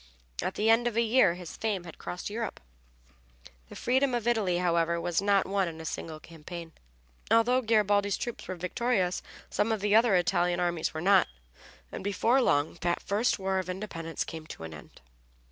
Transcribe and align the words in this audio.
At 0.41 0.55
the 0.55 0.67
end 0.67 0.87
of 0.87 0.97
a 0.97 1.01
year 1.03 1.35
his 1.35 1.55
fame 1.55 1.83
had 1.83 1.99
crossed 1.99 2.27
Europe. 2.31 2.59
The 3.69 3.75
freedom 3.75 4.15
of 4.15 4.27
Italy, 4.27 4.57
however, 4.57 4.99
was 4.99 5.21
not 5.21 5.45
won 5.45 5.67
in 5.67 5.79
a 5.79 5.85
single 5.85 6.19
campaign. 6.19 6.71
Although 7.29 7.61
Garibaldi's 7.61 8.17
troops 8.17 8.47
were 8.47 8.55
victorious, 8.55 9.21
some 9.51 9.71
of 9.71 9.79
the 9.79 9.93
other 9.93 10.15
Italian 10.15 10.59
armies 10.59 10.91
were 10.91 11.01
not, 11.01 11.27
and 11.91 12.03
before 12.03 12.41
long 12.41 12.79
that 12.81 12.99
first 13.03 13.37
war 13.37 13.59
of 13.59 13.69
independence 13.69 14.23
came 14.23 14.47
to 14.47 14.63
an 14.63 14.73
end. 14.73 15.01